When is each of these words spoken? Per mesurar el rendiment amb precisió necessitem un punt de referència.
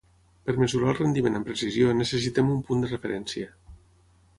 Per 0.47 0.55
mesurar 0.61 0.87
el 0.93 0.97
rendiment 1.01 1.37
amb 1.41 1.49
precisió 1.51 1.95
necessitem 2.01 2.53
un 2.57 2.67
punt 2.71 2.87
de 2.87 2.95
referència. 2.95 3.57